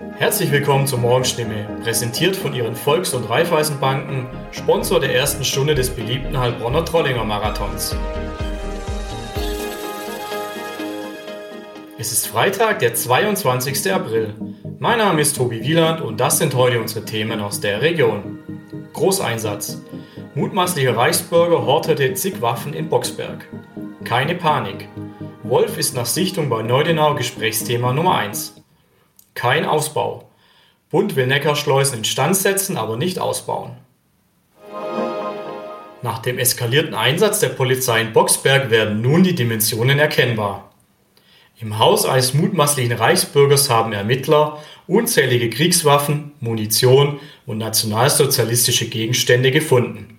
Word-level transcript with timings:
Herzlich 0.00 0.52
willkommen 0.52 0.86
zur 0.86 1.00
Morgenstimme, 1.00 1.66
präsentiert 1.82 2.36
von 2.36 2.54
Ihren 2.54 2.76
Volks- 2.76 3.14
und 3.14 3.28
Raiffeisenbanken, 3.28 4.28
Sponsor 4.52 5.00
der 5.00 5.12
ersten 5.12 5.42
Stunde 5.44 5.74
des 5.74 5.90
beliebten 5.90 6.38
Heilbronner 6.38 6.84
Trollinger 6.84 7.24
Marathons. 7.24 7.96
Es 11.98 12.12
ist 12.12 12.28
Freitag, 12.28 12.78
der 12.78 12.94
22. 12.94 13.92
April. 13.92 14.34
Mein 14.78 14.98
Name 14.98 15.20
ist 15.20 15.36
Tobi 15.36 15.62
Wieland 15.62 16.00
und 16.00 16.20
das 16.20 16.38
sind 16.38 16.54
heute 16.54 16.80
unsere 16.80 17.04
Themen 17.04 17.40
aus 17.40 17.58
der 17.60 17.82
Region. 17.82 18.38
Großeinsatz. 18.92 19.82
Mutmaßlicher 20.36 20.96
Reichsbürger 20.96 21.66
hortete 21.66 22.14
zig 22.14 22.40
Waffen 22.40 22.72
in 22.72 22.88
Boxberg. 22.88 23.48
Keine 24.04 24.36
Panik. 24.36 24.88
Wolf 25.42 25.76
ist 25.76 25.96
nach 25.96 26.06
Sichtung 26.06 26.48
bei 26.48 26.62
Neudenau 26.62 27.16
Gesprächsthema 27.16 27.92
Nummer 27.92 28.16
1. 28.18 28.57
Kein 29.38 29.66
Ausbau. 29.66 30.28
Bund 30.90 31.14
will 31.14 31.28
Neckarschleusen 31.28 31.98
instand 31.98 32.36
setzen, 32.36 32.76
aber 32.76 32.96
nicht 32.96 33.20
ausbauen. 33.20 33.70
Nach 36.02 36.18
dem 36.18 36.40
eskalierten 36.40 36.92
Einsatz 36.92 37.38
der 37.38 37.50
Polizei 37.50 38.00
in 38.00 38.12
Boxberg 38.12 38.70
werden 38.70 39.00
nun 39.00 39.22
die 39.22 39.36
Dimensionen 39.36 40.00
erkennbar. 40.00 40.72
Im 41.60 41.78
Haus 41.78 42.04
eines 42.04 42.34
mutmaßlichen 42.34 42.94
Reichsbürgers 42.94 43.70
haben 43.70 43.92
Ermittler 43.92 44.60
unzählige 44.88 45.50
Kriegswaffen, 45.50 46.32
Munition 46.40 47.20
und 47.46 47.58
nationalsozialistische 47.58 48.88
Gegenstände 48.88 49.52
gefunden. 49.52 50.18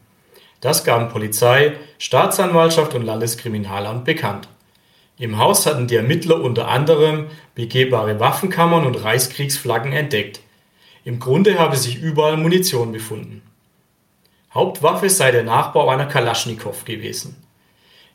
Das 0.62 0.86
gaben 0.86 1.10
Polizei, 1.10 1.74
Staatsanwaltschaft 1.98 2.94
und 2.96 3.04
Landeskriminalamt 3.04 4.06
bekannt. 4.06 4.48
Im 5.20 5.38
Haus 5.38 5.66
hatten 5.66 5.88
die 5.88 5.98
Ermittler 5.98 6.42
unter 6.42 6.70
anderem 6.70 7.28
begehbare 7.54 8.22
Waffenkammern 8.22 8.86
und 8.86 9.04
Reichskriegsflaggen 9.04 9.92
entdeckt. 9.92 10.40
Im 11.04 11.20
Grunde 11.20 11.60
habe 11.60 11.76
sich 11.76 12.02
überall 12.02 12.38
Munition 12.38 12.94
befunden. 12.94 13.42
Hauptwaffe 14.54 15.10
sei 15.10 15.32
der 15.32 15.44
Nachbau 15.44 15.90
einer 15.90 16.06
Kalaschnikow 16.06 16.86
gewesen. 16.86 17.36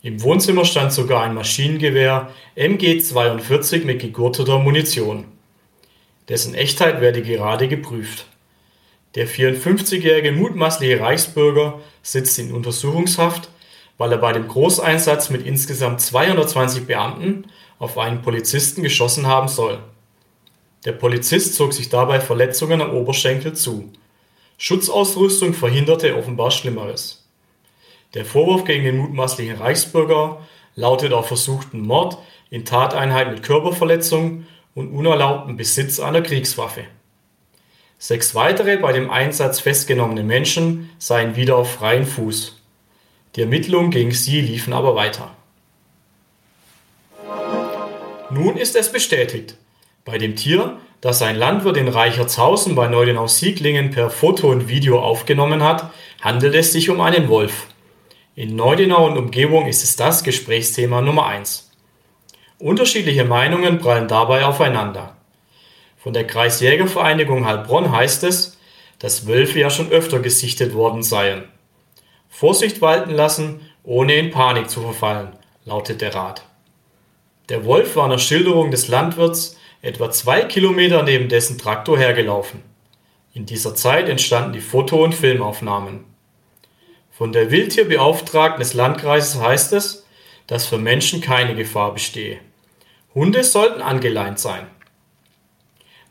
Im 0.03 0.23
Wohnzimmer 0.23 0.65
stand 0.65 0.93
sogar 0.93 1.23
ein 1.23 1.35
Maschinengewehr 1.35 2.31
MG42 2.57 3.85
mit 3.85 4.01
gegurteter 4.01 4.59
Munition. 4.59 5.27
Dessen 6.31 6.55
Echtheit 6.55 7.03
werde 7.03 7.23
gerade 7.23 7.69
geprüft. 7.69 8.27
Der 9.15 9.29
54-jährige 9.29 10.33
mutmaßliche 10.33 11.01
Reichsbürger 11.01 11.81
sitzt 12.03 12.39
in 12.39 12.53
Untersuchungshaft 12.53 13.51
weil 13.99 14.13
er 14.13 14.19
bei 14.19 14.33
dem 14.33 14.49
Großeinsatz 14.49 15.31
mit 15.31 15.47
insgesamt 15.47 16.01
220 16.01 16.87
Beamten 16.87 17.47
auf 17.79 17.99
einen 17.99 18.23
Polizisten 18.23 18.83
geschossen 18.83 19.27
haben 19.27 19.49
soll. 19.49 19.79
Der 20.85 20.93
Polizist 20.93 21.55
zog 21.55 21.73
sich 21.73 21.89
dabei 21.89 22.21
Verletzungen 22.21 22.83
am 22.83 22.95
Oberschenkel 22.95 23.55
zu. 23.55 23.91
Schutzausrüstung 24.59 25.55
verhinderte 25.55 26.17
offenbar 26.17 26.51
Schlimmeres. 26.51 27.27
Der 28.15 28.25
Vorwurf 28.25 28.65
gegen 28.65 28.85
den 28.85 28.99
mutmaßlichen 28.99 29.57
Reichsbürger 29.57 30.41
lautet 30.77 31.13
auf 31.13 31.27
versuchten 31.29 31.81
Mord 31.81 32.19
in 32.51 32.65
Tateinheit 32.65 33.31
mit 33.31 33.43
Körperverletzung 33.43 34.47
und 34.75 34.93
unerlaubtem 34.93 35.57
Besitz 35.57 35.99
einer 36.01 36.23
Kriegswaffe. 36.23 36.85
Sechs 37.99 38.35
weitere 38.35 38.77
bei 38.77 38.93
dem 38.93 39.11
Einsatz 39.11 39.61
festgenommene 39.61 40.23
Menschen 40.23 40.91
seien 40.99 41.37
wieder 41.37 41.57
auf 41.57 41.73
freien 41.73 42.07
Fuß. 42.07 42.54
Die 43.37 43.41
Ermittlungen 43.41 43.91
gegen 43.91 44.13
sie 44.13 44.41
liefen 44.41 44.73
aber 44.73 44.95
weiter. 44.95 45.31
Nun 48.31 48.57
ist 48.57 48.77
es 48.77 48.93
bestätigt. 48.93 49.57
Bei 50.05 50.19
dem 50.19 50.37
Tier, 50.37 50.79
das 51.01 51.23
ein 51.23 51.37
Landwirt 51.37 51.77
in 51.77 51.89
Reichertshausen 51.89 52.75
bei 52.75 52.89
Neudenau-Sieglingen 52.89 53.91
per 53.91 54.11
Foto 54.11 54.51
und 54.51 54.69
Video 54.69 55.01
aufgenommen 55.01 55.63
hat, 55.63 55.91
handelt 56.21 56.55
es 56.55 56.73
sich 56.73 56.91
um 56.91 57.01
einen 57.01 57.29
Wolf. 57.29 57.67
In 58.37 58.57
Neudenau 58.57 59.07
und 59.07 59.17
Umgebung 59.17 59.67
ist 59.67 59.85
es 59.85 59.97
das 59.97 60.25
Gesprächsthema 60.25 61.01
Nummer 61.01 61.27
1. 61.27 61.71
Unterschiedliche 62.59 63.25
Meinungen 63.25 63.79
prallen 63.79 64.09
dabei 64.09 64.45
aufeinander. 64.45 65.17
Von 65.97 66.13
der 66.13 66.27
Kreisjägervereinigung 66.27 67.47
Heilbronn 67.47 67.93
heißt 67.93 68.25
es, 68.25 68.59
dass 68.99 69.27
Wölfe 69.27 69.59
ja 69.59 69.71
schon 69.71 69.91
öfter 69.91 70.21
gesichtet 70.21 70.75
worden 70.75 71.03
seien. 71.03 71.45
Vorsicht 72.37 72.81
walten 72.81 73.13
lassen, 73.13 73.61
ohne 73.85 74.17
in 74.17 74.33
Panik 74.33 74.69
zu 74.69 74.81
verfallen, 74.81 75.37
lautet 75.65 76.01
der 76.01 76.17
Rat. 76.17 76.45
Der 77.49 77.65
Wolf 77.65 77.95
war 77.95 78.09
nach 78.09 78.19
Schilderung 78.19 78.73
des 78.73 78.89
Landwirts 78.89 79.57
etwa 79.83 80.11
zwei 80.11 80.41
Kilometer 80.41 81.05
neben 81.05 81.29
dessen 81.29 81.59
Traktor 81.59 81.97
hergelaufen. 81.97 82.61
In 83.35 83.47
dieser 83.47 83.77
Zeit 83.77 84.09
entstanden 84.09 84.53
die 84.53 84.61
Foto- 84.61 85.05
und 85.05 85.15
Filmaufnahmen. 85.15 86.07
Von 87.13 87.31
der 87.31 87.53
Wildtierbeauftragten 87.53 88.59
des 88.59 88.75
Landkreises 88.75 89.41
heißt 89.41 89.73
es, 89.73 90.05
dass 90.49 90.67
für 90.67 90.79
Menschen 90.79 91.21
keine 91.21 91.55
Gefahr 91.55 91.95
bestehe. 91.95 92.41
Hunde 93.15 93.45
sollten 93.45 93.81
angeleint 93.81 94.41
sein. 94.41 94.67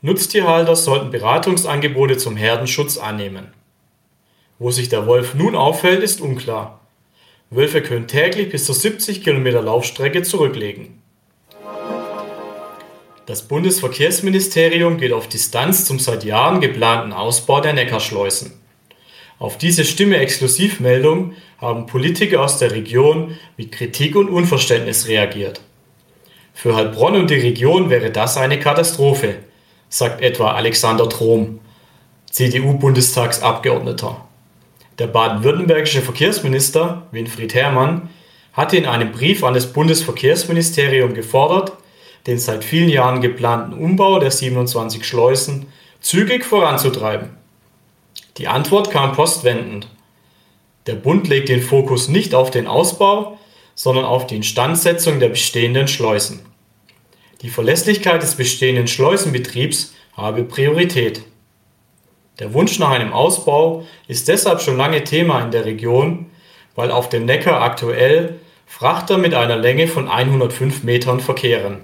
Nutztierhalter 0.00 0.74
sollten 0.74 1.10
Beratungsangebote 1.10 2.16
zum 2.16 2.34
Herdenschutz 2.38 2.96
annehmen. 2.96 3.52
Wo 4.58 4.70
sich 4.70 4.88
der 4.88 5.06
Wolf 5.06 5.34
nun 5.34 5.56
aufhält, 5.56 6.02
ist 6.02 6.20
unklar. 6.20 6.80
Wölfe 7.50 7.82
können 7.82 8.06
täglich 8.06 8.50
bis 8.50 8.64
zu 8.64 8.72
70 8.72 9.22
Kilometer 9.22 9.62
Laufstrecke 9.62 10.22
zurücklegen. 10.22 11.02
Das 13.26 13.42
Bundesverkehrsministerium 13.42 14.98
geht 14.98 15.12
auf 15.12 15.28
Distanz 15.28 15.86
zum 15.86 15.98
seit 15.98 16.24
Jahren 16.24 16.60
geplanten 16.60 17.12
Ausbau 17.12 17.60
der 17.60 17.72
Neckarschleusen. 17.72 18.52
Auf 19.38 19.58
diese 19.58 19.84
Stimme-Exklusivmeldung 19.84 21.32
haben 21.58 21.86
Politiker 21.86 22.42
aus 22.42 22.58
der 22.58 22.70
Region 22.70 23.36
mit 23.56 23.72
Kritik 23.72 24.14
und 24.14 24.28
Unverständnis 24.28 25.08
reagiert. 25.08 25.62
Für 26.52 26.76
Heilbronn 26.76 27.16
und 27.16 27.30
die 27.30 27.34
Region 27.34 27.90
wäre 27.90 28.10
das 28.10 28.36
eine 28.36 28.60
Katastrophe, 28.60 29.36
sagt 29.88 30.20
etwa 30.20 30.52
Alexander 30.52 31.08
Trom, 31.08 31.60
CDU-Bundestagsabgeordneter. 32.30 34.24
Der 34.98 35.08
baden-württembergische 35.08 36.02
Verkehrsminister 36.02 37.06
Winfried 37.10 37.54
Herrmann 37.54 38.10
hatte 38.52 38.76
in 38.76 38.86
einem 38.86 39.10
Brief 39.10 39.42
an 39.42 39.54
das 39.54 39.72
Bundesverkehrsministerium 39.72 41.14
gefordert, 41.14 41.72
den 42.28 42.38
seit 42.38 42.64
vielen 42.64 42.88
Jahren 42.88 43.20
geplanten 43.20 43.72
Umbau 43.72 44.20
der 44.20 44.30
27 44.30 45.04
Schleusen 45.04 45.66
zügig 46.00 46.44
voranzutreiben. 46.44 47.30
Die 48.36 48.46
Antwort 48.46 48.90
kam 48.90 49.12
postwendend. 49.12 49.88
Der 50.86 50.94
Bund 50.94 51.28
legt 51.28 51.48
den 51.48 51.62
Fokus 51.62 52.08
nicht 52.08 52.34
auf 52.34 52.50
den 52.50 52.66
Ausbau, 52.66 53.38
sondern 53.74 54.04
auf 54.04 54.26
die 54.26 54.36
Instandsetzung 54.36 55.18
der 55.18 55.30
bestehenden 55.30 55.88
Schleusen. 55.88 56.40
Die 57.42 57.50
Verlässlichkeit 57.50 58.22
des 58.22 58.36
bestehenden 58.36 58.86
Schleusenbetriebs 58.86 59.94
habe 60.16 60.44
Priorität. 60.44 61.22
Der 62.38 62.52
Wunsch 62.52 62.78
nach 62.78 62.90
einem 62.90 63.12
Ausbau 63.12 63.86
ist 64.08 64.28
deshalb 64.28 64.60
schon 64.60 64.76
lange 64.76 65.04
Thema 65.04 65.42
in 65.42 65.52
der 65.52 65.64
Region, 65.64 66.26
weil 66.74 66.90
auf 66.90 67.08
dem 67.08 67.26
Neckar 67.26 67.62
aktuell 67.62 68.40
Frachter 68.66 69.18
mit 69.18 69.34
einer 69.34 69.56
Länge 69.56 69.86
von 69.86 70.08
105 70.08 70.82
Metern 70.82 71.20
verkehren. 71.20 71.80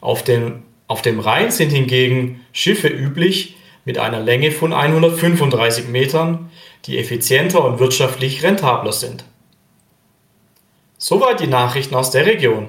Auf 0.00 0.22
dem, 0.22 0.62
auf 0.86 1.02
dem 1.02 1.18
Rhein 1.18 1.50
sind 1.50 1.70
hingegen 1.70 2.44
Schiffe 2.52 2.88
üblich 2.88 3.56
mit 3.84 3.98
einer 3.98 4.20
Länge 4.20 4.52
von 4.52 4.72
135 4.72 5.88
Metern, 5.88 6.50
die 6.84 6.98
effizienter 6.98 7.64
und 7.64 7.80
wirtschaftlich 7.80 8.44
rentabler 8.44 8.92
sind. 8.92 9.24
Soweit 10.98 11.40
die 11.40 11.48
Nachrichten 11.48 11.96
aus 11.96 12.12
der 12.12 12.26
Region. 12.26 12.68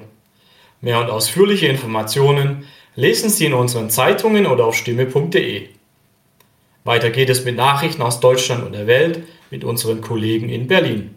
Mehr 0.80 1.00
und 1.00 1.08
ausführliche 1.08 1.68
Informationen 1.68 2.64
lesen 2.96 3.30
Sie 3.30 3.46
in 3.46 3.54
unseren 3.54 3.90
Zeitungen 3.90 4.46
oder 4.46 4.64
auf 4.64 4.74
stimme.de. 4.74 5.68
Weiter 6.84 7.08
geht 7.08 7.30
es 7.30 7.46
mit 7.46 7.56
Nachrichten 7.56 8.02
aus 8.02 8.20
Deutschland 8.20 8.62
und 8.62 8.72
der 8.72 8.86
Welt 8.86 9.22
mit 9.50 9.64
unseren 9.64 10.02
Kollegen 10.02 10.50
in 10.50 10.66
Berlin. 10.66 11.14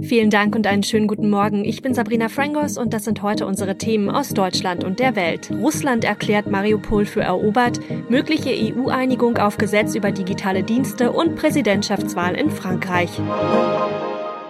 Vielen 0.00 0.30
Dank 0.30 0.56
und 0.56 0.66
einen 0.66 0.82
schönen 0.82 1.06
guten 1.06 1.28
Morgen. 1.28 1.66
Ich 1.66 1.82
bin 1.82 1.92
Sabrina 1.92 2.30
Frangos 2.30 2.78
und 2.78 2.94
das 2.94 3.04
sind 3.04 3.20
heute 3.20 3.44
unsere 3.44 3.76
Themen 3.76 4.08
aus 4.08 4.30
Deutschland 4.30 4.84
und 4.84 5.00
der 5.00 5.16
Welt. 5.16 5.50
Russland 5.50 6.04
erklärt 6.04 6.50
Mariupol 6.50 7.04
für 7.04 7.20
erobert, 7.20 7.78
mögliche 8.08 8.50
EU-Einigung 8.50 9.36
auf 9.36 9.58
Gesetz 9.58 9.94
über 9.94 10.10
digitale 10.10 10.62
Dienste 10.62 11.12
und 11.12 11.36
Präsidentschaftswahl 11.36 12.34
in 12.36 12.50
Frankreich. 12.50 13.10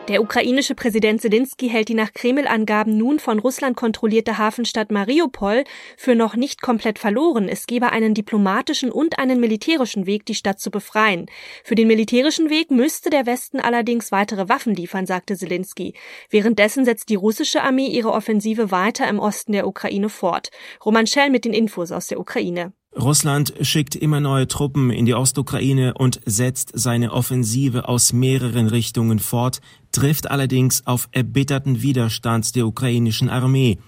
Der 0.09 0.23
ukrainische 0.23 0.75
Präsident 0.75 1.21
Zelensky 1.21 1.69
hält 1.69 1.89
die 1.89 1.95
nach 1.95 2.13
Kreml-Angaben 2.13 2.97
nun 2.97 3.21
von 3.21 3.39
Russland 3.39 3.77
kontrollierte 3.77 4.39
Hafenstadt 4.39 4.91
Mariupol 4.91 5.63
für 5.97 6.17
noch 6.17 6.35
nicht 6.35 6.63
komplett 6.63 6.99
verloren. 6.99 7.49
Es 7.49 7.67
gebe 7.67 7.93
einen 7.93 8.15
diplomatischen 8.15 8.91
und 8.91 9.21
einen 9.21 9.39
militärischen 9.39 10.07
Weg, 10.07 10.27
die 10.27 10.35
Stadt 10.35 10.59
zu 10.59 10.73
befreien. 10.73 11.27
Für 11.63 11.77
den 11.77 11.87
militärischen 11.87 12.51
Weg 12.51 12.73
müsste 12.73 13.11
der 13.11 13.27
Westen 13.27 13.61
allerdings 13.61 14.11
weitere 14.11 14.49
Waffen 14.49 14.75
liefern, 14.75 15.07
sagte 15.07 15.37
Zelensky. 15.37 15.95
Währenddessen 16.29 16.85
setzt 16.85 17.09
die 17.09 17.15
russische 17.15 17.63
Armee 17.63 17.87
ihre 17.87 18.11
Offensive 18.11 18.73
weiter 18.73 19.07
im 19.07 19.21
Osten 19.21 19.53
der 19.53 19.69
Ukraine 19.69 20.09
fort. 20.09 20.51
Roman 20.85 21.07
Schell 21.07 21.31
mit 21.31 21.45
den 21.45 21.53
Infos 21.53 21.93
aus 21.93 22.09
der 22.09 22.19
Ukraine. 22.19 22.73
Russland 22.99 23.55
schickt 23.61 23.95
immer 23.95 24.21
neue 24.21 24.49
Truppen 24.49 24.91
in 24.91 25.07
die 25.07 25.15
Ostukraine 25.15 25.95
und 25.95 26.21
setzt 26.27 26.73
seine 26.75 27.13
Offensive 27.13 27.89
aus 27.89 28.13
mehreren 28.13 28.67
Richtungen 28.67 29.21
fort, 29.21 29.61
trifft 29.93 30.31
allerdings 30.31 30.87
auf 30.87 31.09
erbitterten 31.13 31.83
Widerstand 31.83 32.57
der 32.57 32.67
ukrainischen 32.67 33.29
Armee. 33.29 33.79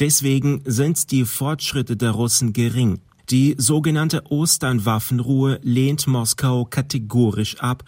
Deswegen 0.00 0.62
sind 0.64 1.10
die 1.12 1.24
Fortschritte 1.24 1.96
der 1.96 2.10
Russen 2.10 2.52
gering. 2.52 3.00
Die 3.30 3.54
sogenannte 3.56 4.24
Osternwaffenruhe 4.30 5.60
lehnt 5.62 6.08
Moskau 6.08 6.64
kategorisch 6.64 7.60
ab. 7.60 7.84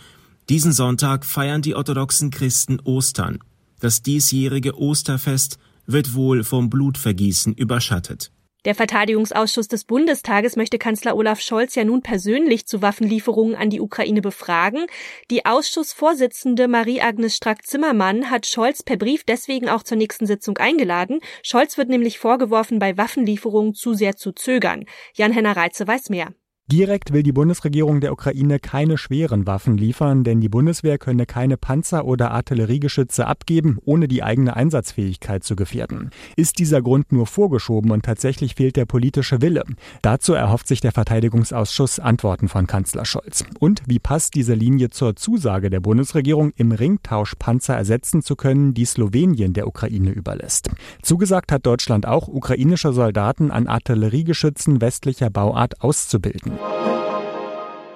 Diesen 0.48 0.72
Sonntag 0.72 1.24
feiern 1.24 1.62
die 1.62 1.74
orthodoxen 1.74 2.30
Christen 2.30 2.78
Ostern. 2.80 3.40
Das 3.80 4.02
diesjährige 4.02 4.78
Osterfest 4.78 5.58
wird 5.86 6.14
wohl 6.14 6.44
vom 6.44 6.70
Blutvergießen 6.70 7.54
überschattet. 7.54 8.30
Der 8.64 8.76
Verteidigungsausschuss 8.76 9.66
des 9.66 9.84
Bundestages 9.84 10.54
möchte 10.54 10.78
Kanzler 10.78 11.16
Olaf 11.16 11.40
Scholz 11.40 11.74
ja 11.74 11.84
nun 11.84 12.00
persönlich 12.02 12.66
zu 12.66 12.80
Waffenlieferungen 12.80 13.56
an 13.56 13.70
die 13.70 13.80
Ukraine 13.80 14.22
befragen. 14.22 14.86
Die 15.30 15.44
Ausschussvorsitzende 15.44 16.68
Marie-Agnes 16.68 17.36
Strack-Zimmermann 17.36 18.30
hat 18.30 18.46
Scholz 18.46 18.84
per 18.84 18.96
Brief 18.96 19.24
deswegen 19.24 19.68
auch 19.68 19.82
zur 19.82 19.96
nächsten 19.96 20.26
Sitzung 20.26 20.58
eingeladen. 20.58 21.18
Scholz 21.42 21.76
wird 21.76 21.88
nämlich 21.88 22.20
vorgeworfen, 22.20 22.78
bei 22.78 22.96
Waffenlieferungen 22.96 23.74
zu 23.74 23.94
sehr 23.94 24.16
zu 24.16 24.30
zögern. 24.30 24.84
Jan-Henner 25.14 25.56
Reitze 25.56 25.88
weiß 25.88 26.08
mehr. 26.10 26.32
Direkt 26.72 27.12
will 27.12 27.22
die 27.22 27.32
Bundesregierung 27.32 28.00
der 28.00 28.12
Ukraine 28.12 28.58
keine 28.58 28.96
schweren 28.96 29.46
Waffen 29.46 29.76
liefern, 29.76 30.24
denn 30.24 30.40
die 30.40 30.48
Bundeswehr 30.48 30.96
könne 30.96 31.26
keine 31.26 31.58
Panzer- 31.58 32.06
oder 32.06 32.30
Artilleriegeschütze 32.30 33.26
abgeben, 33.26 33.76
ohne 33.84 34.08
die 34.08 34.22
eigene 34.22 34.56
Einsatzfähigkeit 34.56 35.44
zu 35.44 35.54
gefährden. 35.54 36.08
Ist 36.34 36.58
dieser 36.58 36.80
Grund 36.80 37.12
nur 37.12 37.26
vorgeschoben 37.26 37.90
und 37.90 38.06
tatsächlich 38.06 38.54
fehlt 38.54 38.76
der 38.76 38.86
politische 38.86 39.42
Wille? 39.42 39.64
Dazu 40.00 40.32
erhofft 40.32 40.66
sich 40.66 40.80
der 40.80 40.92
Verteidigungsausschuss 40.92 41.98
Antworten 41.98 42.48
von 42.48 42.66
Kanzler 42.66 43.04
Scholz. 43.04 43.44
Und 43.58 43.82
wie 43.86 43.98
passt 43.98 44.34
diese 44.34 44.54
Linie 44.54 44.88
zur 44.88 45.14
Zusage 45.14 45.68
der 45.68 45.80
Bundesregierung, 45.80 46.52
im 46.56 46.72
Ringtausch 46.72 47.34
Panzer 47.38 47.74
ersetzen 47.74 48.22
zu 48.22 48.34
können, 48.34 48.72
die 48.72 48.86
Slowenien 48.86 49.52
der 49.52 49.66
Ukraine 49.66 50.12
überlässt? 50.12 50.70
Zugesagt 51.02 51.52
hat 51.52 51.66
Deutschland 51.66 52.06
auch, 52.06 52.28
ukrainische 52.28 52.94
Soldaten 52.94 53.50
an 53.50 53.66
Artilleriegeschützen 53.66 54.80
westlicher 54.80 55.28
Bauart 55.28 55.82
auszubilden. 55.82 56.51
Thank 56.58 56.86
you. 56.86 56.91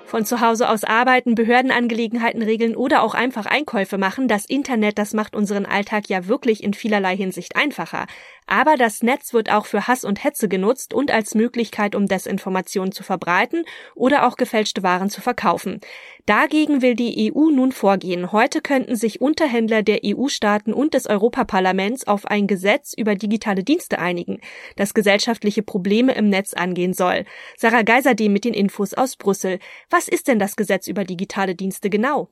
Von 0.06 0.24
zu 0.24 0.40
Hause 0.40 0.68
aus 0.68 0.84
arbeiten, 0.84 1.34
Behördenangelegenheiten 1.34 2.40
regeln 2.40 2.76
oder 2.76 3.02
auch 3.02 3.14
einfach 3.14 3.44
Einkäufe 3.44 3.98
machen, 3.98 4.28
das 4.28 4.44
Internet, 4.44 4.98
das 4.98 5.14
macht 5.14 5.34
unseren 5.34 5.66
Alltag 5.66 6.08
ja 6.08 6.28
wirklich 6.28 6.62
in 6.62 6.74
vielerlei 6.74 7.16
Hinsicht 7.16 7.56
einfacher. 7.56 8.06
Aber 8.46 8.76
das 8.76 9.02
Netz 9.02 9.32
wird 9.32 9.50
auch 9.50 9.66
für 9.66 9.88
Hass 9.88 10.04
und 10.04 10.22
Hetze 10.22 10.48
genutzt 10.48 10.94
und 10.94 11.10
als 11.10 11.34
Möglichkeit, 11.34 11.96
um 11.96 12.06
Desinformationen 12.06 12.92
zu 12.92 13.02
verbreiten 13.02 13.64
oder 13.96 14.26
auch 14.26 14.36
gefälschte 14.36 14.84
Waren 14.84 15.10
zu 15.10 15.20
verkaufen. 15.20 15.80
Dagegen 16.26 16.82
will 16.82 16.94
die 16.94 17.32
EU 17.32 17.50
nun 17.50 17.72
vorgehen. 17.72 18.30
Heute 18.32 18.60
könnten 18.60 18.94
sich 18.94 19.20
Unterhändler 19.20 19.82
der 19.82 20.00
EU-Staaten 20.04 20.72
und 20.72 20.94
des 20.94 21.06
Europaparlaments 21.06 22.06
auf 22.06 22.26
ein 22.26 22.46
Gesetz 22.46 22.94
über 22.96 23.16
digitale 23.16 23.64
Dienste 23.64 23.98
einigen, 23.98 24.40
das 24.76 24.94
gesellschaftliche 24.94 25.62
Probleme 25.62 26.14
im 26.14 26.28
Netz 26.28 26.54
angehen 26.54 26.94
soll. 26.94 27.24
Sarah 27.56 27.82
Geiserdem 27.82 28.32
mit 28.32 28.44
den 28.44 28.54
Infos 28.54 28.94
aus 28.94 29.16
Brüssel. 29.16 29.58
Was 29.96 30.08
ist 30.08 30.28
denn 30.28 30.38
das 30.38 30.56
Gesetz 30.56 30.88
über 30.88 31.04
digitale 31.04 31.54
Dienste 31.54 31.88
genau? 31.88 32.28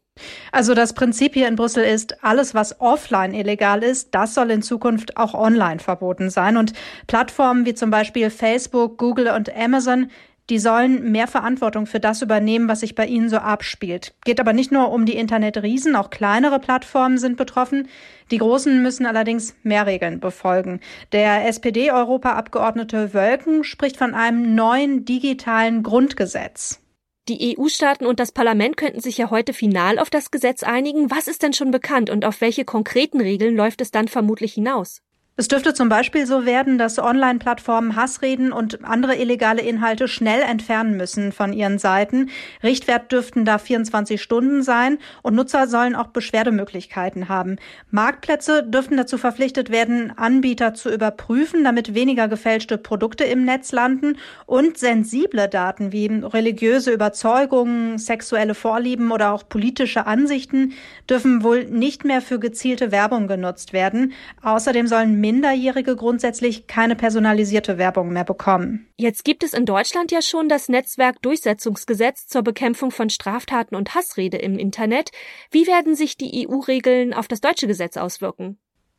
Also 0.53 0.75
das 0.75 0.93
Prinzip 0.93 1.33
hier 1.33 1.49
in 1.49 1.57
Brüssel 1.57 1.83
ist, 1.83 2.23
alles, 2.23 2.55
was 2.55 2.79
offline 2.79 3.33
illegal 3.33 3.83
ist, 3.83 4.15
das 4.15 4.35
soll 4.35 4.51
in 4.51 4.61
Zukunft 4.61 5.17
auch 5.17 5.33
online 5.33 5.81
verboten 5.81 6.29
sein. 6.29 6.59
Und 6.59 6.75
Plattformen 7.07 7.65
wie 7.65 7.73
zum 7.73 7.91
Beispiel 7.91 8.29
Facebook, 8.29 8.99
Google 8.99 9.29
und 9.29 9.51
Amazon, 9.57 10.11
die 10.51 10.59
sollen 10.59 11.11
mehr 11.11 11.27
Verantwortung 11.27 11.87
für 11.87 12.01
das 12.01 12.21
übernehmen, 12.21 12.69
was 12.69 12.81
sich 12.81 12.95
bei 12.95 13.07
ihnen 13.07 13.31
so 13.31 13.39
abspielt. 13.39 14.15
Geht 14.27 14.41
aber 14.41 14.53
nicht 14.53 14.71
nur 14.71 14.93
um 14.93 15.07
die 15.07 15.17
Internetriesen, 15.17 15.97
auch 15.97 16.11
kleinere 16.11 16.59
Plattformen 16.59 17.17
sind 17.17 17.39
betroffen. 17.39 17.89
Die 18.31 18.37
großen 18.37 18.83
müssen 18.83 19.07
allerdings 19.07 19.57
mehr 19.63 19.87
Regeln 19.87 20.21
befolgen. 20.21 20.81
Der 21.13 21.49
SPD-Europaabgeordnete 21.49 23.15
Wölken 23.15 23.65
spricht 23.65 23.97
von 23.97 24.13
einem 24.13 24.55
neuen 24.55 25.07
digitalen 25.07 25.83
Grundgesetz. 25.83 26.84
Die 27.27 27.57
EU-Staaten 27.59 28.05
und 28.05 28.21
das 28.21 28.33
Parlament 28.33 28.77
könnten 28.77 29.01
sich 29.01 29.17
ja 29.17 29.31
heute 29.31 29.55
final 29.55 29.99
auf 29.99 30.11
das 30.11 30.31
Gesetz 30.31 30.63
einigen. 30.63 31.11
Was 31.11 31.27
ist 31.27 31.43
denn 31.43 31.55
schon 31.55 31.71
bekannt 31.71 32.11
und 32.11 32.27
auf 32.27 32.43
welche 32.43 32.67
konkreten 32.67 33.19
Regeln 33.19 33.57
läuft 33.57 33.81
es 33.81 33.91
dann 33.91 34.09
vermutlich 34.09 34.53
hinaus? 34.53 35.01
Es 35.37 35.49
dürfte 35.49 35.75
zum 35.75 35.89
Beispiel 35.89 36.27
so 36.27 36.47
werden, 36.47 36.79
dass 36.79 37.01
Online-Plattformen 37.01 37.97
Hassreden 37.97 38.53
und 38.53 38.85
andere 38.85 39.17
illegale 39.17 39.63
Inhalte 39.63 40.07
schnell 40.07 40.41
entfernen 40.43 40.97
müssen 40.97 41.33
von 41.33 41.53
ihren 41.53 41.81
Seiten. 41.81 42.31
Richtwert 42.63 43.11
dürften 43.11 43.45
da 43.45 43.59
24 43.59 44.23
Stunden 44.23 44.63
sein 44.63 44.99
und 45.23 45.35
Nutzer 45.35 45.67
sollen 45.67 45.97
auch 45.97 46.07
Beschwerdemöglichkeiten 46.07 47.29
haben. 47.29 47.57
Marktplätze 47.91 48.63
dürften 48.63 48.97
dazu 48.97 49.19
verpflichtet 49.19 49.71
werden, 49.71 50.17
Anbieter 50.17 50.73
zu 50.73 50.89
überprüfen, 50.89 51.65
damit 51.65 51.95
weniger 51.95 52.29
gefälschte 52.29 52.79
Produkte 52.79 53.25
im 53.25 53.45
Netz 53.45 53.73
landen 53.73 54.19
und 54.47 54.79
sensible 54.79 55.49
Daten 55.49 55.91
wie 55.91 56.07
religiöse 56.07 56.93
Überzeugungen, 56.93 57.99
sexuelle 57.99 58.55
Vorlieben 58.55 59.11
oder 59.11 59.33
auch 59.33 59.49
politische 59.49 60.07
Ansichten 60.07 60.75
dürfen 61.11 61.43
wohl 61.43 61.65
nicht 61.65 62.05
mehr 62.05 62.23
für 62.23 62.39
gezielte 62.39 62.93
Werbung 62.93 63.27
genutzt 63.27 63.73
werden. 63.73 64.13
Außerdem 64.41 64.87
sollen 64.87 65.24
Minderjährige 65.25 65.97
grundsätzlich 65.97 66.67
keine 66.67 66.97
personalisierte 66.97 67.79
Werbung 67.79 68.13
mehr 68.13 68.25
bekommen. 68.25 68.89
Jetzt 68.99 69.25
gibt 69.25 69.43
es 69.43 69.55
in 69.55 69.65
Deutschland 69.65 70.13
ja 70.13 70.21
schon 70.21 70.51
das 70.51 70.69
Netzwerkdurchsetzungsgesetz 70.69 72.27
zur 72.27 72.43
Bekämpfung 72.43 72.91
von 72.91 73.09
Straftaten 73.09 73.75
und 73.75 73.95
Hassrede 73.95 74.37
im 74.37 74.59
Internet. 74.59 75.13
Wie 75.51 75.67
werden 75.67 75.95
sich 75.95 76.19
die 76.19 76.47
EU-Regeln 76.47 77.15
auf 77.15 77.27
das 77.27 77.41
deutsche 77.41 77.67
Gesetz 77.67 77.97
auswirken? 77.97 78.59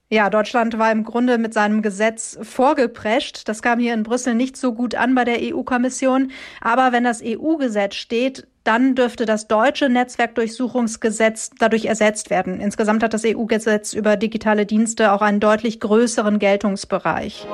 Ja, 0.09 0.29
Deutschland 0.29 0.77
war 0.77 0.91
im 0.91 1.03
Grunde 1.03 1.39
mit 1.39 1.53
seinem 1.53 1.81
Gesetz 1.81 2.37
vorgeprescht. 2.41 3.47
Das 3.49 3.63
kam 3.63 3.79
hier 3.79 3.95
in 3.95 4.03
Brüssel 4.03 4.35
nicht 4.35 4.55
so 4.55 4.73
gut 4.73 4.93
an 4.93 5.15
bei 5.15 5.23
der 5.23 5.39
EU-Kommission. 5.41 6.31
Aber 6.61 6.91
wenn 6.91 7.03
das 7.03 7.23
EU-Gesetz 7.25 7.95
steht, 7.95 8.47
dann 8.63 8.93
dürfte 8.93 9.25
das 9.25 9.47
deutsche 9.47 9.89
Netzwerkdurchsuchungsgesetz 9.89 11.51
dadurch 11.57 11.85
ersetzt 11.85 12.29
werden. 12.29 12.59
Insgesamt 12.59 13.01
hat 13.01 13.15
das 13.15 13.23
EU-Gesetz 13.25 13.93
über 13.93 14.15
digitale 14.15 14.67
Dienste 14.67 15.11
auch 15.11 15.21
einen 15.21 15.39
deutlich 15.39 15.79
größeren 15.79 16.37
Geltungsbereich. 16.37 17.47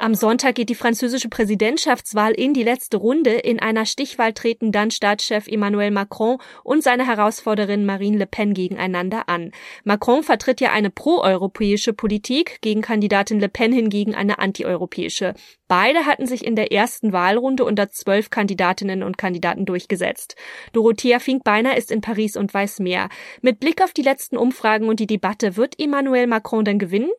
Am 0.00 0.14
Sonntag 0.14 0.54
geht 0.54 0.68
die 0.68 0.76
französische 0.76 1.28
Präsidentschaftswahl 1.28 2.30
in 2.30 2.54
die 2.54 2.62
letzte 2.62 2.98
Runde. 2.98 3.32
In 3.32 3.58
einer 3.58 3.84
Stichwahl 3.84 4.32
treten 4.32 4.70
dann 4.70 4.92
Staatschef 4.92 5.48
Emmanuel 5.48 5.90
Macron 5.90 6.38
und 6.62 6.84
seine 6.84 7.04
Herausforderin 7.04 7.84
Marine 7.84 8.16
Le 8.16 8.26
Pen 8.26 8.54
gegeneinander 8.54 9.28
an. 9.28 9.50
Macron 9.82 10.22
vertritt 10.22 10.60
ja 10.60 10.70
eine 10.70 10.90
proeuropäische 10.90 11.92
Politik, 11.94 12.58
gegen 12.60 12.80
Kandidatin 12.80 13.40
Le 13.40 13.48
Pen 13.48 13.72
hingegen 13.72 14.14
eine 14.14 14.38
antieuropäische. 14.38 15.34
Beide 15.66 16.06
hatten 16.06 16.28
sich 16.28 16.46
in 16.46 16.54
der 16.54 16.70
ersten 16.70 17.12
Wahlrunde 17.12 17.64
unter 17.64 17.90
zwölf 17.90 18.30
Kandidatinnen 18.30 19.02
und 19.02 19.18
Kandidaten 19.18 19.66
durchgesetzt. 19.66 20.36
Dorothea 20.72 21.18
Finkbeiner 21.18 21.76
ist 21.76 21.90
in 21.90 22.02
Paris 22.02 22.36
und 22.36 22.54
weiß 22.54 22.78
mehr. 22.78 23.08
Mit 23.42 23.58
Blick 23.58 23.82
auf 23.82 23.92
die 23.92 24.02
letzten 24.02 24.36
Umfragen 24.36 24.88
und 24.88 25.00
die 25.00 25.08
Debatte, 25.08 25.56
wird 25.56 25.74
Emmanuel 25.80 26.28
Macron 26.28 26.64
denn 26.64 26.78
gewinnen? 26.78 27.10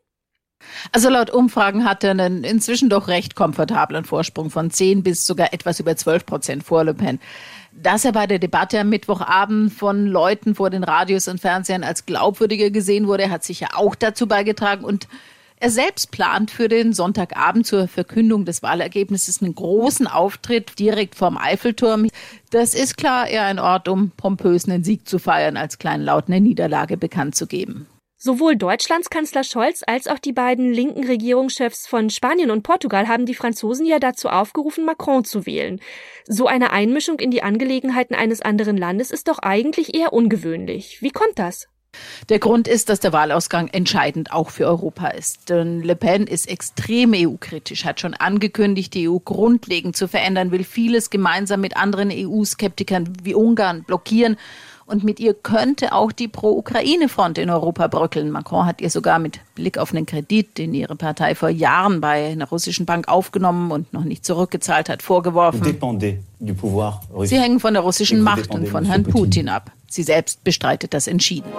Also 0.91 1.09
laut 1.09 1.29
Umfragen 1.29 1.85
hat 1.85 2.03
er 2.03 2.11
einen 2.11 2.43
inzwischen 2.43 2.89
doch 2.89 3.07
recht 3.07 3.35
komfortablen 3.35 4.05
Vorsprung 4.05 4.49
von 4.49 4.71
10 4.71 5.03
bis 5.03 5.25
sogar 5.25 5.53
etwas 5.53 5.79
über 5.79 5.95
12 5.95 6.25
Prozent 6.25 6.63
vor 6.63 6.83
Le 6.83 6.93
Pen. 6.93 7.19
Dass 7.71 8.05
er 8.05 8.11
bei 8.11 8.27
der 8.27 8.39
Debatte 8.39 8.79
am 8.79 8.89
Mittwochabend 8.89 9.71
von 9.71 10.07
Leuten 10.07 10.55
vor 10.55 10.69
den 10.69 10.83
Radios 10.83 11.27
und 11.27 11.39
Fernsehern 11.39 11.83
als 11.83 12.05
glaubwürdiger 12.05 12.71
gesehen 12.71 13.07
wurde, 13.07 13.29
hat 13.29 13.43
sicher 13.43 13.69
auch 13.75 13.95
dazu 13.95 14.27
beigetragen 14.27 14.83
und 14.83 15.07
er 15.61 15.69
selbst 15.69 16.11
plant 16.11 16.51
für 16.51 16.69
den 16.69 16.93
Sonntagabend 16.93 17.67
zur 17.67 17.89
Verkündung 17.89 18.45
des 18.45 18.63
Wahlergebnisses 18.63 19.41
einen 19.41 19.55
großen 19.55 20.07
Auftritt 20.07 20.79
direkt 20.79 21.15
vorm 21.15 21.37
Eiffelturm. 21.37 22.07
Das 22.49 22.73
ist 22.73 22.95
klar 22.95 23.27
eher 23.27 23.43
ein 23.43 23.59
Ort, 23.59 23.89
um 23.89 24.11
pompös 24.11 24.69
einen 24.69 24.85
Sieg 24.85 25.07
zu 25.07 25.19
feiern, 25.19 25.57
als 25.57 25.77
kleinlaut 25.77 26.25
eine 26.27 26.39
Niederlage 26.39 26.95
bekannt 26.95 27.35
zu 27.35 27.45
geben. 27.45 27.87
Sowohl 28.21 28.57
Deutschlands 28.57 29.09
Kanzler 29.09 29.45
Scholz 29.45 29.81
als 29.87 30.07
auch 30.07 30.19
die 30.19 30.33
beiden 30.33 30.73
linken 30.73 31.05
Regierungschefs 31.05 31.87
von 31.87 32.09
Spanien 32.09 32.51
und 32.51 32.63
Portugal 32.63 33.07
haben 33.07 33.25
die 33.25 33.33
Franzosen 33.33 33.85
ja 33.85 33.97
dazu 33.97 34.27
aufgerufen, 34.27 34.83
Macron 34.83 35.23
zu 35.23 35.45
wählen. 35.45 35.79
So 36.27 36.45
eine 36.45 36.71
Einmischung 36.71 37.19
in 37.19 37.31
die 37.31 37.43
Angelegenheiten 37.43 38.15
eines 38.15 38.41
anderen 38.41 38.75
Landes 38.75 39.11
ist 39.11 39.29
doch 39.29 39.39
eigentlich 39.39 39.95
eher 39.95 40.11
ungewöhnlich. 40.11 41.01
Wie 41.01 41.11
kommt 41.11 41.39
das? 41.39 41.69
Der 42.27 42.39
Grund 42.39 42.67
ist, 42.67 42.89
dass 42.89 42.99
der 42.99 43.13
Wahlausgang 43.13 43.69
entscheidend 43.69 44.33
auch 44.33 44.49
für 44.49 44.67
Europa 44.67 45.07
ist. 45.07 45.49
Denn 45.49 45.81
Le 45.81 45.95
Pen 45.95 46.27
ist 46.27 46.49
extrem 46.49 47.13
EU-kritisch, 47.15 47.85
hat 47.85 48.01
schon 48.01 48.13
angekündigt, 48.13 48.93
die 48.93 49.09
EU 49.09 49.19
grundlegend 49.19 49.95
zu 49.95 50.09
verändern, 50.09 50.51
will 50.51 50.65
vieles 50.65 51.09
gemeinsam 51.09 51.61
mit 51.61 51.77
anderen 51.77 52.11
EU-Skeptikern 52.11 53.13
wie 53.23 53.33
Ungarn 53.33 53.83
blockieren. 53.83 54.37
Und 54.89 55.03
mit 55.03 55.19
ihr 55.19 55.35
könnte 55.35 55.93
auch 55.93 56.11
die 56.11 56.27
Pro-Ukraine-Front 56.27 57.37
in 57.37 57.51
Europa 57.51 57.85
bröckeln. 57.85 58.31
Macron 58.31 58.65
hat 58.65 58.81
ihr 58.81 58.89
sogar 58.89 59.19
mit 59.19 59.39
Blick 59.53 59.77
auf 59.77 59.93
einen 59.93 60.07
Kredit, 60.07 60.57
den 60.57 60.73
ihre 60.73 60.95
Partei 60.95 61.35
vor 61.35 61.49
Jahren 61.49 62.01
bei 62.01 62.31
einer 62.31 62.49
russischen 62.49 62.87
Bank 62.87 63.07
aufgenommen 63.07 63.69
und 63.69 63.93
noch 63.93 64.03
nicht 64.03 64.25
zurückgezahlt 64.25 64.89
hat, 64.89 65.03
vorgeworfen. 65.03 65.61
Sie 67.23 67.39
hängen 67.39 67.59
von 67.59 67.73
der 67.75 67.83
russischen 67.83 68.21
Macht 68.21 68.49
und 68.49 68.67
von 68.67 68.83
Herrn 68.83 69.03
Putin 69.03 69.47
ab. 69.47 69.71
Sie 69.87 70.01
selbst 70.01 70.43
bestreitet 70.43 70.95
das 70.95 71.05
entschieden. 71.05 71.51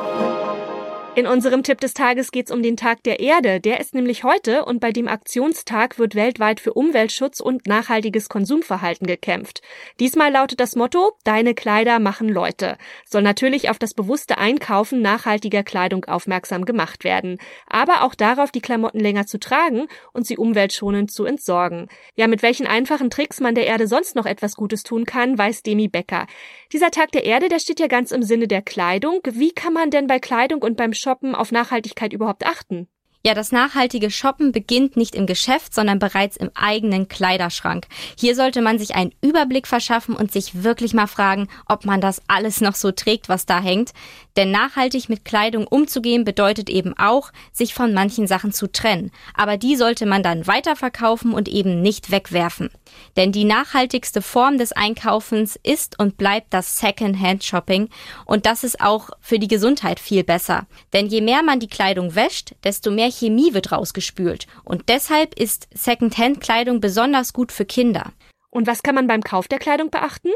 In 1.21 1.27
unserem 1.27 1.63
Tipp 1.63 1.79
des 1.83 1.93
Tages 1.93 2.31
geht 2.31 2.47
es 2.47 2.51
um 2.51 2.63
den 2.63 2.79
Tag 2.79 3.03
der 3.03 3.21
Erde. 3.21 3.61
Der 3.61 3.79
ist 3.79 3.95
nämlich 3.95 4.25
heute 4.25 4.65
und 4.65 4.81
bei 4.81 4.91
dem 4.91 5.07
Aktionstag 5.07 5.99
wird 5.99 6.15
weltweit 6.15 6.61
für 6.61 6.73
Umweltschutz 6.73 7.41
und 7.41 7.67
nachhaltiges 7.67 8.31
Konsumverhalten 8.31 9.07
gekämpft. 9.07 9.61
Diesmal 9.99 10.33
lautet 10.33 10.61
das 10.61 10.77
Motto, 10.77 11.13
deine 11.25 11.53
Kleider 11.53 11.99
machen 11.99 12.31
Leute. 12.31 12.79
Soll 13.05 13.21
natürlich 13.21 13.69
auf 13.69 13.79
das 13.79 13.93
bewusste 13.93 14.39
Einkaufen 14.39 15.03
nachhaltiger 15.03 15.63
Kleidung 15.63 16.07
aufmerksam 16.07 16.65
gemacht 16.65 17.05
werden. 17.05 17.37
Aber 17.67 18.03
auch 18.05 18.15
darauf, 18.15 18.51
die 18.51 18.63
Klamotten 18.63 19.01
länger 19.01 19.27
zu 19.27 19.39
tragen 19.39 19.89
und 20.15 20.27
sie 20.27 20.39
umweltschonend 20.39 21.13
zu 21.13 21.27
entsorgen. 21.27 21.89
Ja, 22.15 22.29
mit 22.29 22.43
welchen 22.43 22.67
einfachen 22.67 23.11
Tricks 23.11 23.41
man 23.41 23.55
der 23.55 23.67
Erde 23.67 23.89
sonst 23.89 24.17
noch 24.17 24.25
etwas 24.25 24.55
Gutes 24.55 24.85
tun 24.85 25.05
kann, 25.05 25.37
weiß 25.37 25.65
Demi 25.65 25.89
Becker. 25.89 26.27
Dieser 26.73 26.91
Tag 26.91 27.13
der 27.13 27.25
Erde, 27.25 27.51
der 27.51 27.59
steht 27.59 27.79
ja 27.79 27.89
ganz 27.89 28.11
im 28.11 28.23
Sinne 28.23 28.49
der 28.49 28.63
Kleidung. 28.63 29.21
Wie 29.25 29.53
kann 29.53 29.75
man 29.75 29.91
denn 29.91 30.07
bei 30.07 30.19
Kleidung 30.19 30.63
und 30.63 30.79
beim 30.79 30.95
Shoppen 31.11 31.35
auf 31.35 31.51
Nachhaltigkeit 31.51 32.13
überhaupt 32.13 32.47
achten? 32.47 32.87
Ja, 33.23 33.35
das 33.35 33.53
nachhaltige 33.53 34.11
Shoppen 34.11 34.51
beginnt 34.51 34.97
nicht 34.97 35.15
im 35.15 35.27
Geschäft, 35.27 35.75
sondern 35.75 35.99
bereits 35.99 36.39
im 36.39 36.51
eigenen 36.55 37.07
Kleiderschrank. 37.07 37.87
Hier 38.19 38.35
sollte 38.35 38.63
man 38.63 38.79
sich 38.79 38.95
einen 38.95 39.13
Überblick 39.21 39.67
verschaffen 39.67 40.17
und 40.17 40.33
sich 40.33 40.63
wirklich 40.63 40.95
mal 40.95 41.07
fragen, 41.07 41.47
ob 41.67 41.85
man 41.85 42.01
das 42.01 42.23
alles 42.29 42.63
noch 42.63 42.75
so 42.75 42.93
trägt, 42.93 43.29
was 43.29 43.45
da 43.45 43.61
hängt. 43.61 43.91
Denn 44.37 44.51
nachhaltig 44.51 45.11
mit 45.11 45.27
Kleidung 45.27 45.67
umzugehen 45.67 46.25
bedeutet 46.25 46.71
eben 46.71 46.97
auch, 46.97 47.31
sich 47.53 47.75
von 47.75 47.93
manchen 47.93 48.27
Sachen 48.27 48.53
zu 48.53 48.73
trennen. 48.73 49.11
Aber 49.35 49.59
die 49.59 49.77
sollte 49.77 50.07
man 50.07 50.23
dann 50.23 50.47
weiterverkaufen 50.47 51.35
und 51.35 51.47
eben 51.47 51.83
nicht 51.83 52.11
wegwerfen. 52.11 52.71
Denn 53.17 53.33
die 53.33 53.45
nachhaltigste 53.45 54.23
Form 54.23 54.57
des 54.57 54.73
Einkaufens 54.73 55.59
ist 55.63 55.99
und 55.99 56.17
bleibt 56.17 56.55
das 56.55 56.79
Second-Hand-Shopping 56.79 57.91
und 58.25 58.47
das 58.47 58.65
ist 58.65 58.81
auch 58.81 59.11
für 59.21 59.39
die 59.39 59.49
Gesundheit 59.49 60.01
viel 60.01 60.25
besser. 60.25 60.67
Denn 60.95 61.07
je 61.09 61.21
mehr 61.21 61.43
man 61.43 61.61
die 61.61 61.69
Kleidung 61.69 62.15
wäscht, 62.15 62.55
desto 62.65 62.91
mehr 63.11 63.19
Chemie 63.19 63.55
wird 63.55 63.73
rausgespült 63.73 64.47
und 64.65 64.89
deshalb 64.89 65.39
ist 65.39 65.69
Second-Hand-Kleidung 65.75 66.81
besonders 66.81 67.33
gut 67.33 67.53
für 67.53 67.65
Kinder. 67.65 68.13
Und 68.51 68.67
was 68.67 68.83
kann 68.83 68.95
man 68.95 69.07
beim 69.07 69.23
Kauf 69.23 69.49
der 69.49 69.59
Kleidung 69.59 69.91
beachten? 69.91 70.31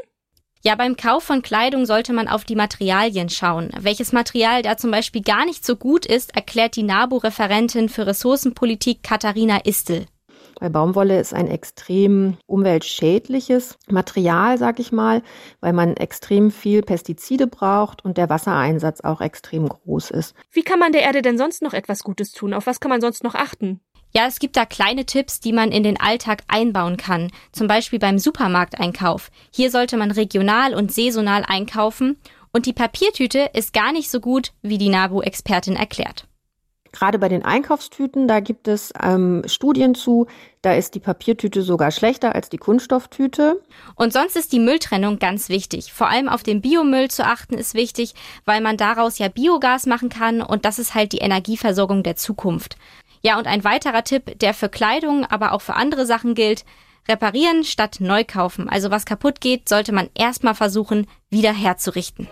Ja, 0.62 0.76
beim 0.76 0.96
Kauf 0.96 1.24
von 1.24 1.42
Kleidung 1.42 1.84
sollte 1.84 2.12
man 2.12 2.26
auf 2.26 2.44
die 2.44 2.56
Materialien 2.56 3.28
schauen. 3.28 3.70
Welches 3.78 4.12
Material 4.12 4.62
da 4.62 4.76
zum 4.76 4.90
Beispiel 4.90 5.22
gar 5.22 5.44
nicht 5.44 5.64
so 5.64 5.76
gut 5.76 6.06
ist, 6.06 6.34
erklärt 6.34 6.76
die 6.76 6.82
NABU-Referentin 6.82 7.88
für 7.88 8.06
Ressourcenpolitik 8.06 9.02
Katharina 9.02 9.58
Istel. 9.64 10.06
Weil 10.60 10.70
Baumwolle 10.70 11.20
ist 11.20 11.34
ein 11.34 11.48
extrem 11.48 12.36
umweltschädliches 12.46 13.78
Material, 13.88 14.58
sag 14.58 14.78
ich 14.78 14.92
mal, 14.92 15.22
weil 15.60 15.72
man 15.72 15.96
extrem 15.96 16.50
viel 16.50 16.82
Pestizide 16.82 17.46
braucht 17.46 18.04
und 18.04 18.16
der 18.18 18.30
Wassereinsatz 18.30 19.00
auch 19.00 19.20
extrem 19.20 19.68
groß 19.68 20.10
ist. 20.10 20.34
Wie 20.50 20.62
kann 20.62 20.78
man 20.78 20.92
der 20.92 21.02
Erde 21.02 21.22
denn 21.22 21.38
sonst 21.38 21.62
noch 21.62 21.72
etwas 21.72 22.04
Gutes 22.04 22.32
tun? 22.32 22.54
Auf 22.54 22.66
was 22.66 22.80
kann 22.80 22.90
man 22.90 23.00
sonst 23.00 23.24
noch 23.24 23.34
achten? 23.34 23.80
Ja, 24.16 24.26
es 24.28 24.38
gibt 24.38 24.56
da 24.56 24.64
kleine 24.64 25.06
Tipps, 25.06 25.40
die 25.40 25.52
man 25.52 25.72
in 25.72 25.82
den 25.82 26.00
Alltag 26.00 26.44
einbauen 26.46 26.96
kann. 26.96 27.32
Zum 27.50 27.66
Beispiel 27.66 27.98
beim 27.98 28.20
Supermarkteinkauf. 28.20 29.30
Hier 29.50 29.72
sollte 29.72 29.96
man 29.96 30.12
regional 30.12 30.72
und 30.74 30.92
saisonal 30.92 31.44
einkaufen. 31.44 32.16
Und 32.52 32.66
die 32.66 32.72
Papiertüte 32.72 33.50
ist 33.54 33.72
gar 33.72 33.90
nicht 33.90 34.08
so 34.12 34.20
gut, 34.20 34.52
wie 34.62 34.78
die 34.78 34.88
NABU-Expertin 34.88 35.74
erklärt. 35.74 36.28
Gerade 36.94 37.18
bei 37.18 37.28
den 37.28 37.44
Einkaufstüten, 37.44 38.28
da 38.28 38.38
gibt 38.38 38.68
es 38.68 38.92
ähm, 39.02 39.42
Studien 39.46 39.96
zu, 39.96 40.28
da 40.62 40.74
ist 40.74 40.94
die 40.94 41.00
Papiertüte 41.00 41.62
sogar 41.62 41.90
schlechter 41.90 42.36
als 42.36 42.50
die 42.50 42.56
Kunststofftüte. 42.56 43.60
Und 43.96 44.12
sonst 44.12 44.36
ist 44.36 44.52
die 44.52 44.60
Mülltrennung 44.60 45.18
ganz 45.18 45.48
wichtig. 45.48 45.92
Vor 45.92 46.08
allem 46.08 46.28
auf 46.28 46.44
den 46.44 46.60
Biomüll 46.60 47.10
zu 47.10 47.26
achten 47.26 47.54
ist 47.54 47.74
wichtig, 47.74 48.14
weil 48.44 48.60
man 48.60 48.76
daraus 48.76 49.18
ja 49.18 49.26
Biogas 49.26 49.86
machen 49.86 50.08
kann 50.08 50.40
und 50.40 50.64
das 50.64 50.78
ist 50.78 50.94
halt 50.94 51.10
die 51.10 51.18
Energieversorgung 51.18 52.04
der 52.04 52.14
Zukunft. 52.14 52.76
Ja, 53.22 53.38
und 53.38 53.48
ein 53.48 53.64
weiterer 53.64 54.04
Tipp, 54.04 54.38
der 54.38 54.54
für 54.54 54.68
Kleidung, 54.68 55.24
aber 55.24 55.50
auch 55.50 55.62
für 55.62 55.74
andere 55.74 56.06
Sachen 56.06 56.36
gilt, 56.36 56.64
reparieren 57.08 57.64
statt 57.64 57.96
neu 57.98 58.22
kaufen. 58.22 58.68
Also 58.68 58.92
was 58.92 59.04
kaputt 59.04 59.40
geht, 59.40 59.68
sollte 59.68 59.90
man 59.90 60.10
erstmal 60.14 60.54
versuchen, 60.54 61.08
wieder 61.28 61.52
herzurichten. 61.52 62.28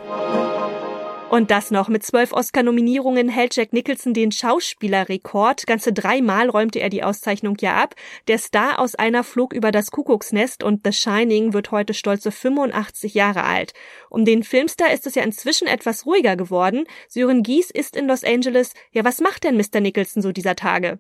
Und 1.32 1.50
das 1.50 1.70
noch. 1.70 1.88
Mit 1.88 2.02
zwölf 2.02 2.34
Oscar-Nominierungen 2.34 3.30
hält 3.30 3.56
Jack 3.56 3.72
Nicholson 3.72 4.12
den 4.12 4.32
Schauspielerrekord. 4.32 5.66
Ganze 5.66 5.94
dreimal 5.94 6.50
räumte 6.50 6.78
er 6.78 6.90
die 6.90 7.02
Auszeichnung 7.02 7.56
ja 7.58 7.74
ab. 7.82 7.94
Der 8.28 8.36
Star 8.36 8.78
aus 8.78 8.96
einer 8.96 9.24
flog 9.24 9.54
über 9.54 9.72
das 9.72 9.90
Kuckucksnest 9.90 10.62
und 10.62 10.82
The 10.84 10.92
Shining 10.92 11.54
wird 11.54 11.70
heute 11.70 11.94
stolze 11.94 12.32
85 12.32 13.14
Jahre 13.14 13.44
alt. 13.44 13.72
Um 14.10 14.26
den 14.26 14.42
Filmstar 14.42 14.92
ist 14.92 15.06
es 15.06 15.14
ja 15.14 15.22
inzwischen 15.22 15.68
etwas 15.68 16.04
ruhiger 16.04 16.36
geworden. 16.36 16.84
Sören 17.08 17.42
Gies 17.42 17.70
ist 17.70 17.96
in 17.96 18.08
Los 18.08 18.24
Angeles. 18.24 18.74
Ja, 18.90 19.02
was 19.02 19.22
macht 19.22 19.44
denn 19.44 19.56
Mr. 19.56 19.80
Nicholson 19.80 20.20
so 20.20 20.32
dieser 20.32 20.54
Tage? 20.54 20.98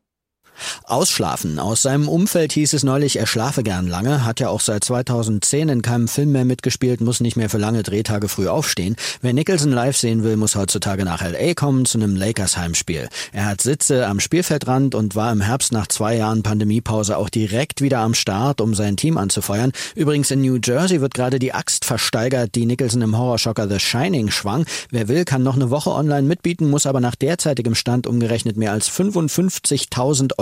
Ausschlafen. 0.84 1.58
Aus 1.58 1.82
seinem 1.82 2.08
Umfeld 2.08 2.52
hieß 2.52 2.72
es 2.74 2.82
neulich, 2.82 3.18
er 3.18 3.26
schlafe 3.26 3.62
gern 3.62 3.86
lange, 3.86 4.24
hat 4.24 4.40
ja 4.40 4.48
auch 4.48 4.60
seit 4.60 4.84
2010 4.84 5.68
in 5.68 5.82
keinem 5.82 6.08
Film 6.08 6.32
mehr 6.32 6.44
mitgespielt, 6.44 7.00
muss 7.00 7.20
nicht 7.20 7.36
mehr 7.36 7.50
für 7.50 7.58
lange 7.58 7.82
Drehtage 7.82 8.28
früh 8.28 8.48
aufstehen. 8.48 8.96
Wer 9.20 9.32
Nicholson 9.32 9.72
live 9.72 9.96
sehen 9.96 10.22
will, 10.22 10.36
muss 10.36 10.56
heutzutage 10.56 11.04
nach 11.04 11.22
L.A. 11.22 11.54
kommen 11.54 11.84
zu 11.84 11.98
einem 11.98 12.16
Lakers 12.16 12.56
Heimspiel. 12.56 13.08
Er 13.32 13.46
hat 13.46 13.60
Sitze 13.60 14.06
am 14.06 14.20
Spielfeldrand 14.20 14.94
und 14.94 15.16
war 15.16 15.32
im 15.32 15.40
Herbst 15.40 15.72
nach 15.72 15.86
zwei 15.86 16.16
Jahren 16.16 16.42
Pandemiepause 16.42 17.16
auch 17.16 17.28
direkt 17.28 17.80
wieder 17.80 18.00
am 18.00 18.14
Start, 18.14 18.60
um 18.60 18.74
sein 18.74 18.96
Team 18.96 19.16
anzufeuern. 19.16 19.72
Übrigens 19.94 20.30
in 20.30 20.42
New 20.42 20.58
Jersey 20.62 21.00
wird 21.00 21.14
gerade 21.14 21.38
die 21.38 21.54
Axt 21.54 21.84
versteigert, 21.84 22.54
die 22.54 22.66
Nicholson 22.66 23.02
im 23.02 23.16
Horrorschocker 23.16 23.68
The 23.68 23.80
Shining 23.80 24.30
schwang. 24.30 24.66
Wer 24.90 25.08
will, 25.08 25.24
kann 25.24 25.42
noch 25.42 25.56
eine 25.56 25.70
Woche 25.70 25.90
online 25.90 26.26
mitbieten, 26.28 26.70
muss 26.70 26.86
aber 26.86 27.00
nach 27.00 27.14
derzeitigem 27.14 27.74
Stand 27.74 28.06
umgerechnet 28.06 28.56
mehr 28.56 28.72
als 28.72 28.90
55.000 28.90 30.38
Euro 30.38 30.41